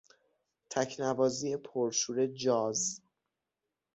تکنوازی 0.69 1.57
پرشور 1.57 2.27
جاز 2.27 3.01